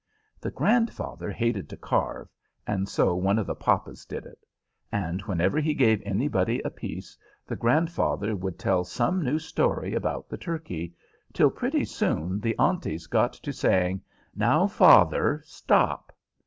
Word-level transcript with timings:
The 0.39 0.49
grandfather 0.49 1.29
hated 1.29 1.69
to 1.69 1.77
carve, 1.77 2.27
and 2.65 2.89
so 2.89 3.13
one 3.13 3.37
of 3.37 3.45
the 3.45 3.53
papas 3.53 4.03
did 4.03 4.25
it; 4.25 4.39
and 4.91 5.21
whenever 5.21 5.59
he 5.59 5.75
gave 5.75 6.01
anybody 6.03 6.59
a 6.65 6.71
piece, 6.71 7.15
the 7.45 7.55
grandfather 7.55 8.35
would 8.35 8.57
tell 8.57 8.83
some 8.83 9.23
new 9.23 9.37
story 9.37 9.93
about 9.93 10.27
the 10.27 10.37
turkey, 10.39 10.95
till 11.33 11.51
pretty 11.51 11.85
soon 11.85 12.39
the 12.39 12.57
aunties 12.57 13.05
got 13.05 13.33
to 13.33 13.53
saying, 13.53 14.01
"Now, 14.35 14.65
father, 14.65 15.43
stop!" 15.45 16.11